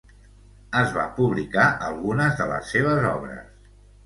Es 0.79 0.87
van 0.95 1.11
publicar 1.17 1.67
algunes 1.89 2.35
de 2.41 2.49
les 2.53 2.73
seves 2.77 3.07
obres. 3.13 3.47